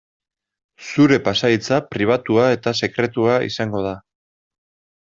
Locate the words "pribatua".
1.93-2.49